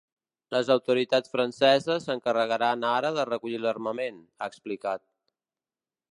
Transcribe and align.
Les 0.53 0.69
autoritats 0.75 1.33
franceses 1.33 2.07
s’encarregaran 2.07 2.87
ara 2.93 3.11
de 3.17 3.25
recollir 3.33 3.59
l’armament, 3.67 4.17
ha 4.39 4.49
explicat. 4.53 5.05